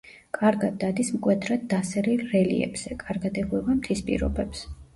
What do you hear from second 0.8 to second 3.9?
დადის მკვეთრად დასერილ რელიეფზე, კარგად ეგუება